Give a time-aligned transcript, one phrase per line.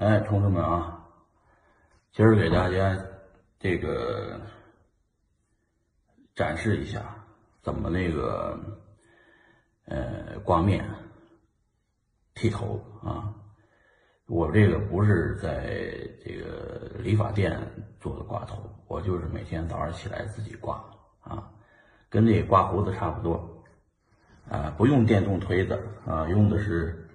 [0.00, 1.06] 哎，同志们啊，
[2.10, 2.98] 今儿给大家
[3.58, 4.40] 这个
[6.34, 7.14] 展示一下
[7.60, 8.58] 怎么那个
[9.84, 10.82] 呃刮面、
[12.32, 13.34] 剃头啊。
[14.24, 15.84] 我这个不是在
[16.24, 17.60] 这个理发店
[18.00, 20.82] 做的刮头，我就是每天早上起来自己刮
[21.20, 21.52] 啊，
[22.08, 23.62] 跟这刮胡子差不多
[24.48, 27.06] 啊，不用电动推子啊，用的是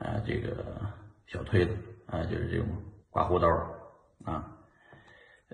[0.00, 0.87] 啊这个。
[1.30, 1.76] 小推子
[2.06, 2.66] 啊，就是这种
[3.10, 3.46] 刮胡刀
[4.24, 4.50] 啊。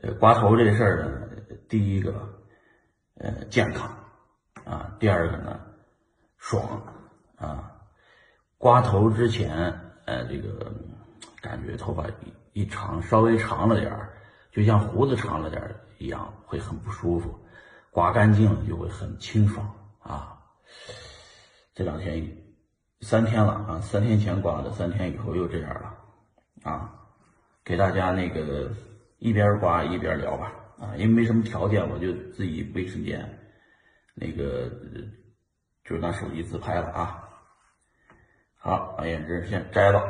[0.00, 1.28] 呃，刮头这事儿呢，
[1.68, 2.12] 第一个
[3.16, 3.92] 呃健康
[4.64, 5.60] 啊，第二个呢
[6.36, 6.80] 爽
[7.36, 7.72] 啊。
[8.56, 9.52] 刮头之前，
[10.04, 10.72] 呃，这个
[11.42, 12.06] 感觉头发
[12.52, 14.16] 一长，稍微长了点儿，
[14.52, 17.36] 就像胡子长了点儿一样，会很不舒服。
[17.90, 20.38] 刮干净了就会很清爽啊。
[21.74, 22.43] 这两天。
[23.00, 25.94] 三天了啊，三天前刮的，三天以后又这样了，
[26.62, 26.90] 啊，
[27.62, 28.72] 给大家那个
[29.18, 33.38] 一边刮一边聊吧，啊，因为没什么条件，我就自己卫生间，
[34.14, 34.70] 那个
[35.84, 37.28] 就拿手机自拍了啊。
[38.56, 40.02] 好，把眼镜先摘了，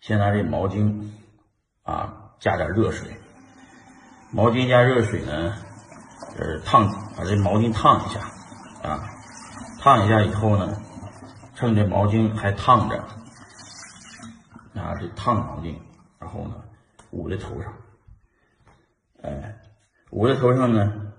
[0.00, 1.10] 先拿这毛巾
[1.82, 3.10] 啊，加点热水，
[4.30, 5.56] 毛巾加热水呢，
[6.38, 6.86] 呃，烫，
[7.16, 8.20] 把这毛巾烫一下
[8.88, 9.02] 啊，
[9.80, 10.82] 烫一下以后呢。
[11.56, 12.98] 趁着毛巾还烫着，
[14.78, 15.74] 啊这烫毛巾，
[16.18, 16.62] 然后呢
[17.12, 17.72] 捂在头上，
[19.22, 19.58] 哎，
[20.10, 21.14] 捂在头上呢，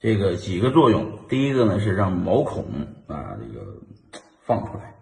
[0.00, 2.64] 这个几个作用，第一个呢是让毛孔
[3.06, 3.78] 啊这个
[4.46, 4.94] 放出来，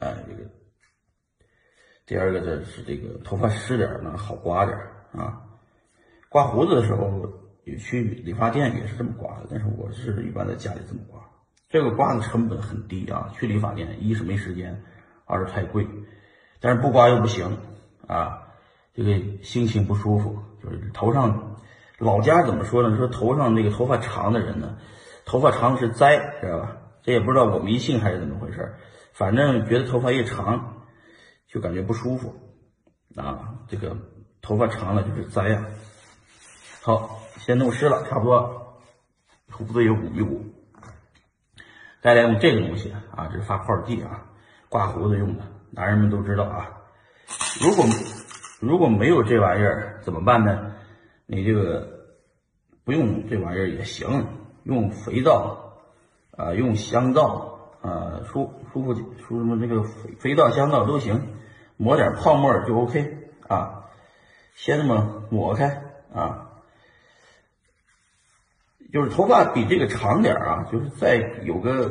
[0.00, 0.50] 哎这个，
[2.04, 4.76] 第二个呢是这个头发湿点呢好刮点
[5.12, 5.42] 啊，
[6.28, 7.26] 刮胡子的时候，
[7.78, 11.18] 去理发店也是这么刮的，但是我是一般在家里这么刮。
[11.70, 14.82] 这个刮的成本很低啊，去理发店一是没时间，
[15.24, 15.86] 二是太贵，
[16.60, 17.58] 但是不刮又不行
[18.08, 18.42] 啊，
[18.92, 21.56] 这个心情不舒服，就是头上
[21.98, 22.96] 老家怎么说呢？
[22.96, 24.78] 说头上那个头发长的人呢，
[25.24, 26.76] 头发长是灾，知道吧？
[27.02, 28.74] 这也不知道我迷信还是怎么回事，
[29.12, 30.86] 反正觉得头发一长
[31.46, 32.34] 就感觉不舒服
[33.14, 33.96] 啊，这个
[34.42, 35.64] 头发长了就是灾呀。
[36.82, 38.82] 好，先弄湿了，差不多
[39.52, 40.44] 胡子也捂一捂。
[42.02, 44.24] 再来用这个东西啊，这是发泡剂啊，
[44.68, 46.70] 刮胡子用的，男人们都知道啊。
[47.62, 47.84] 如果
[48.60, 50.72] 如果没有这玩意儿怎么办呢？
[51.26, 51.86] 你这个
[52.84, 54.26] 不用这玩意儿也行，
[54.64, 55.76] 用肥皂
[56.36, 61.34] 啊，用香皂啊，舒舒服舒什么那个肥肥皂香皂都行，
[61.76, 63.84] 抹点泡沫就 OK 啊，
[64.54, 66.49] 先这么抹开啊。
[68.92, 71.90] 就是头发比这个长点啊，就是再有个，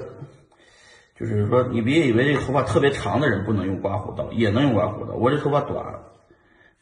[1.16, 5.14] 就是说你别以为这个头发特别长的人不能用刮胡刀，也能用刮胡刀。
[5.14, 6.02] 我这头发短，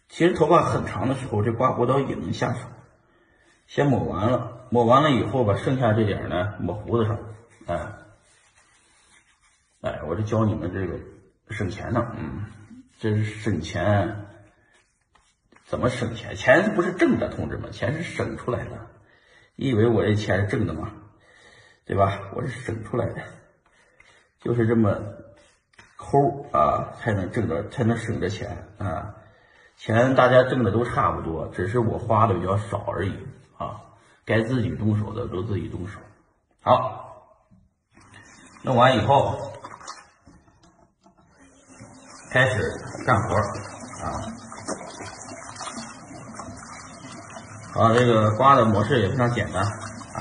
[0.09, 2.59] 其实头发很长的时候，这刮胡刀也能下手。
[3.67, 7.19] 先抹完了，抹完了以后把剩下这点呢抹胡子上，
[7.65, 7.87] 哎，
[9.81, 10.99] 哎，我这教你们这个
[11.49, 12.45] 省钱呢，嗯，
[12.99, 14.25] 这是省钱，
[15.65, 16.35] 怎么省钱？
[16.35, 18.87] 钱不是挣的，同志们，钱是省出来的。
[19.57, 20.91] 你以为我这钱是挣的吗？
[21.83, 22.19] 对吧？
[22.35, 23.23] 我是省出来的，
[24.39, 24.99] 就是这么
[25.95, 29.15] 抠啊，才能挣着，才能省着钱啊。
[29.77, 33.17] 钱大家挣的都差不多，只是我花的比较少而已
[33.57, 33.81] 啊。
[34.25, 35.99] 该自己动手的都自己动手。
[36.61, 37.31] 好，
[38.63, 39.39] 弄完以后
[42.31, 42.61] 开始
[43.05, 43.35] 干活
[44.03, 44.46] 啊。
[47.77, 50.19] 啊，这个刮的模式也非常简单啊！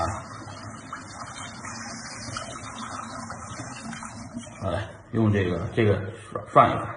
[4.69, 6.95] 来，用这个这个涮涮一下，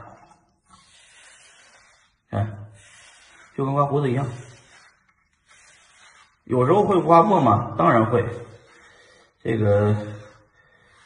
[2.30, 2.58] 看，
[3.56, 4.26] 就跟刮胡子一样。
[6.44, 7.74] 有时候会刮破吗？
[7.78, 8.28] 当然会。
[9.42, 9.96] 这个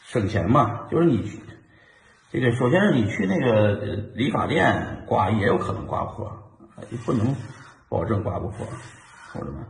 [0.08, 1.40] 省钱嘛，就是你去
[2.32, 3.74] 这个，首先是你去那个
[4.16, 6.28] 理发店刮，也有可能刮破，
[6.90, 7.32] 你不能
[7.88, 8.66] 保证刮不破。
[9.34, 9.66] 同志们，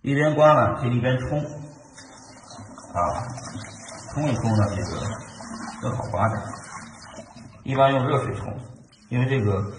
[0.00, 3.22] 一边刮呢，就一边冲啊，
[4.14, 5.06] 冲一冲呢，这个
[5.82, 6.40] 更好刮点。
[7.64, 8.58] 一般用热水冲，
[9.10, 9.70] 因为这个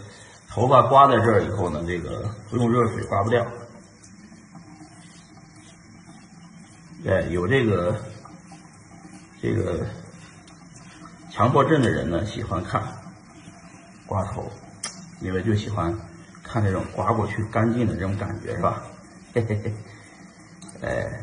[0.48, 3.44] 头发刮在这儿以后呢，这个不用热水刮不掉。
[7.04, 8.00] 对，有这个
[9.42, 9.88] 这个
[11.32, 12.84] 强迫症的人呢，喜欢看
[14.06, 14.48] 刮头，
[15.20, 15.92] 因为就喜欢。
[16.48, 18.82] 看这种刮过去干净的这种感觉是吧？
[19.34, 19.74] 嘿嘿嘿，
[20.82, 21.22] 哎，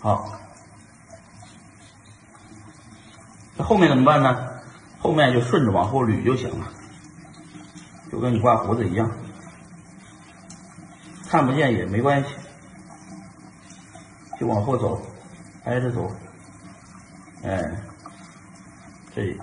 [0.00, 0.38] 好，
[3.56, 4.50] 那后面怎么办呢？
[5.00, 6.72] 后面就顺着往后捋就行了，
[8.12, 9.10] 就跟你刮胡子一样，
[11.28, 12.28] 看不见也没关系，
[14.38, 15.04] 就往后走，
[15.64, 16.10] 挨着走，
[17.42, 17.82] 哎，
[19.14, 19.36] 这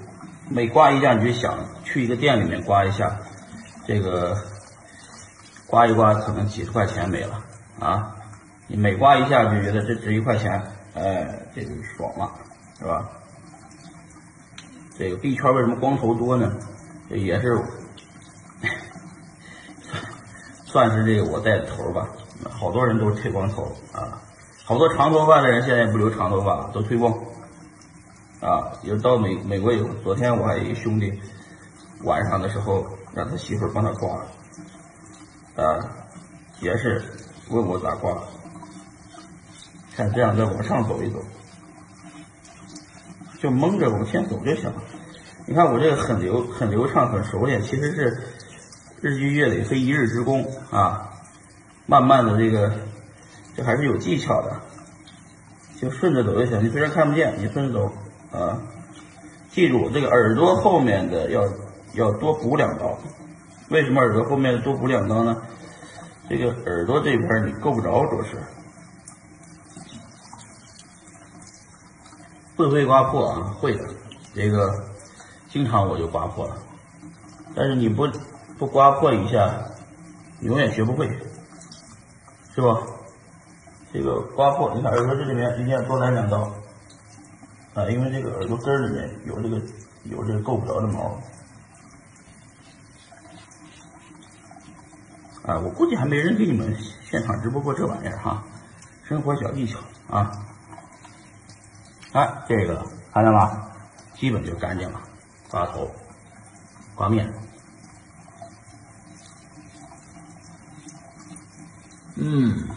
[0.50, 3.18] 每刮一下你就想去一个店里面刮一下，
[3.88, 4.38] 这个
[5.66, 7.42] 刮一刮可能几十块钱没了
[7.80, 8.16] 啊。
[8.68, 10.62] 你每刮一下就觉得这值一块钱，
[10.94, 12.32] 哎，这就爽了，
[12.80, 13.10] 是吧？
[14.98, 16.52] 这个币圈为什么光头多呢？
[17.10, 17.58] 这也是
[20.66, 22.08] 算是这个我带的头吧。
[22.50, 24.20] 好多人都是剃光头啊，
[24.66, 27.14] 好多长头发的人现在也不留长头发，都推光
[28.42, 28.74] 啊。
[28.84, 31.18] 有到美美国有，昨天我还有一兄弟
[32.04, 34.18] 晚上的时候让他媳妇帮他刮，
[35.56, 35.80] 啊，
[36.60, 37.02] 也是
[37.50, 38.22] 问我咋刮。
[39.96, 41.20] 看这样再往上走一走，
[43.40, 44.82] 就蒙着往前走就行了。
[45.46, 48.24] 你看我这个很流很流畅很熟练，其实是
[49.02, 51.10] 日积月累非一日之功啊。
[51.88, 52.72] 慢慢的这个
[53.58, 54.62] 这还是有技巧的，
[55.78, 56.64] 就顺着走就行。
[56.64, 57.92] 你虽然看不见，你顺着走
[58.32, 58.62] 啊。
[59.50, 61.44] 记住这个耳朵后面的要
[61.94, 62.98] 要多补两刀。
[63.70, 65.42] 为什么耳朵后面多补两刀呢？
[66.30, 68.38] 这个耳朵这边你够不着，主要是。
[72.56, 73.56] 会不会刮破啊？
[73.60, 73.86] 会的，
[74.34, 74.72] 这个
[75.50, 76.56] 经常我就刮破了。
[77.56, 78.08] 但是你不
[78.58, 79.52] 不刮破一下，
[80.42, 81.10] 永远学不会，
[82.56, 82.82] 是吧？
[83.92, 86.50] 这个刮破，你看耳朵这里面一定要多来两刀
[87.74, 89.62] 啊，因为这个耳朵根里面有这个
[90.04, 91.22] 有这个够不着的毛
[95.44, 95.58] 啊。
[95.60, 96.76] 我估计还没人给你们
[97.10, 98.44] 现场直播过这玩意儿哈，
[99.04, 99.80] 生活小技巧
[100.10, 100.32] 啊。
[102.14, 103.70] 哎，这个看见吗？
[104.16, 105.02] 基本就干净了。
[105.50, 105.90] 刮头、
[106.96, 107.34] 刮面，
[112.16, 112.68] 嗯，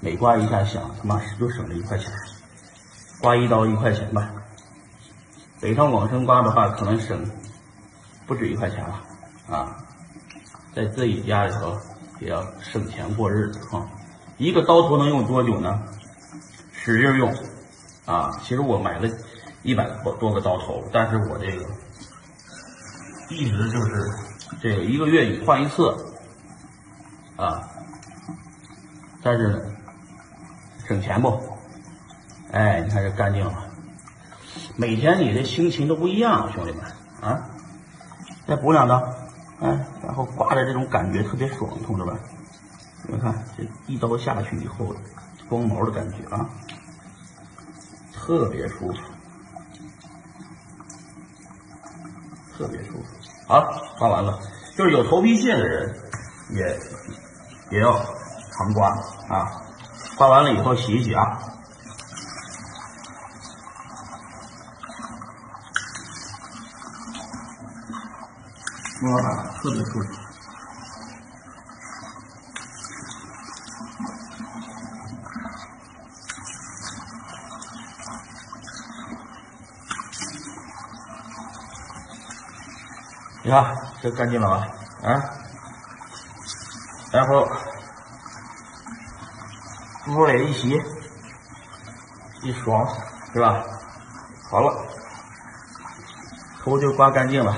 [0.00, 2.10] 每刮一下想他妈就省了一块钱，
[3.20, 4.30] 刮一刀一块钱吧。
[5.60, 7.18] 北上广深刮的话，可能省
[8.26, 9.02] 不止一块钱了
[9.50, 9.76] 啊。
[10.74, 11.76] 在自己家里头
[12.20, 13.86] 也要省钱过日子啊。
[14.36, 15.82] 一个刀头能用多久呢？
[16.72, 17.34] 使劲用，
[18.06, 18.30] 啊！
[18.42, 19.08] 其实我买了
[19.62, 21.66] 一百多多个刀头，但是我这个
[23.30, 24.08] 一直就是
[24.62, 25.92] 这个一个月你换一次，
[27.36, 27.68] 啊！
[29.22, 29.60] 但是
[30.86, 31.42] 省钱不？
[32.50, 33.52] 哎，你看这干净了，
[34.76, 36.82] 每天你的心情都不一样，兄弟们
[37.20, 37.44] 啊！
[38.46, 38.96] 再补两刀，
[39.60, 42.18] 哎，然后刮的这种感觉特别爽，同志们，
[43.04, 44.94] 你们看这一刀下去以后，
[45.48, 46.48] 光毛的感觉啊！
[48.14, 48.98] 特别舒服，
[52.56, 53.04] 特别舒服。
[53.46, 53.62] 好，
[53.98, 54.38] 刮完了，
[54.76, 55.94] 就是有头皮屑的人
[56.50, 56.78] 也
[57.70, 57.92] 也要
[58.52, 58.88] 常刮
[59.28, 59.52] 啊。
[60.16, 61.38] 刮完了以后洗一洗啊，
[69.00, 69.06] 哇，
[69.62, 70.06] 特别舒服。
[83.44, 84.68] 你看这干净了吧？
[85.08, 85.08] 啊，
[87.12, 87.48] 然后
[90.08, 90.82] 屋里一洗，
[92.42, 92.86] 一爽，
[93.32, 93.64] 是吧？
[94.50, 94.86] 好了，
[96.62, 97.56] 头就刮干净了，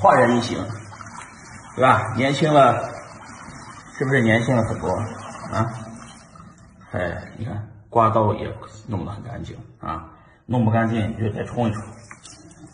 [0.00, 0.56] 焕然一新，
[1.74, 2.14] 对吧？
[2.14, 2.80] 年轻了，
[3.96, 4.88] 是不是年轻了很多
[5.52, 5.66] 啊？
[6.92, 8.54] 哎，你看刮刀也
[8.86, 10.08] 弄得很干净啊，
[10.46, 11.82] 弄不干净你就再冲一冲。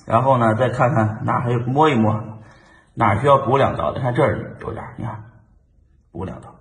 [0.07, 2.23] 然后呢，再看看哪还有摸一摸，
[2.93, 4.01] 哪需要补两刀的？
[4.01, 5.25] 看这儿有点，你看，
[6.13, 6.55] 补两刀，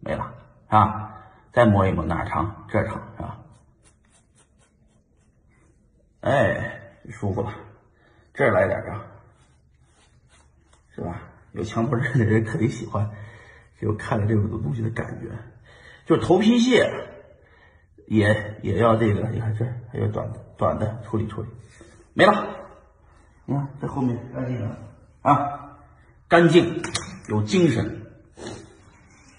[0.00, 0.34] 没了
[0.68, 1.08] 啊！
[1.52, 3.38] 再摸一摸哪长，这长是吧？
[6.22, 6.80] 哎，
[7.10, 7.52] 舒服了，
[8.42, 9.00] 这儿来点儿
[10.94, 11.22] 是吧？
[11.52, 13.10] 有强迫症的人肯定喜欢，
[13.80, 15.28] 就看着这种东西的感觉，
[16.06, 17.08] 就是头皮屑。
[18.08, 21.48] 也也要这个，你看这还有短的，短的处理处理，
[22.12, 22.46] 没了。
[23.46, 24.76] 你看这后面干净了
[25.22, 25.78] 啊，
[26.28, 26.82] 干净
[27.28, 28.06] 有精神。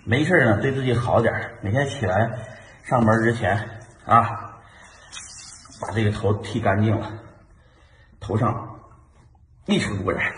[0.06, 2.40] 没事呢，对自己好点每天起来
[2.84, 4.60] 上班之前啊，
[5.82, 7.20] 把这个头剃干净了，
[8.20, 8.73] 头上
[9.66, 10.34] 一尘不染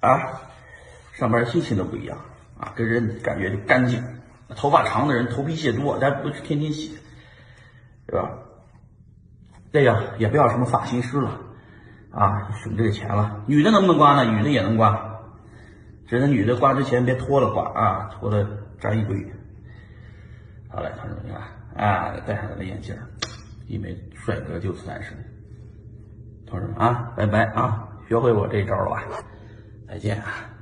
[0.00, 0.40] 啊，
[1.14, 2.18] 上班心情都不一样
[2.58, 4.02] 啊，跟人感觉就干净
[4.54, 6.98] 头发长的人头皮屑多，咱不是天天洗，
[8.06, 8.30] 对吧？
[9.72, 11.40] 这个也不要什么发型师了，
[12.10, 13.44] 啊，省这个钱了。
[13.46, 14.24] 女的能不能刮呢？
[14.30, 15.20] 女的也能刮，
[16.06, 18.48] 只是女的刮之前别脱了刮啊，脱了
[18.80, 19.16] 沾一堆。
[20.68, 22.96] 好嘞，同志们，你看，啊，戴上咱的眼镜，
[23.66, 25.14] 一枚帅哥就此诞生。
[26.46, 29.22] 同志们啊，拜拜啊，学会我这招了吧？
[29.88, 30.55] 再见啊。